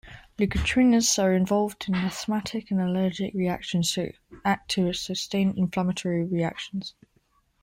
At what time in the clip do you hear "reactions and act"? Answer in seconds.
3.35-4.71